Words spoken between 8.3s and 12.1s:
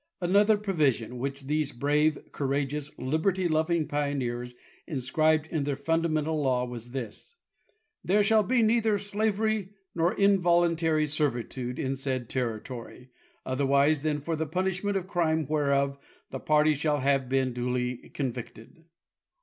be neither slavery nor involuntary servi tude in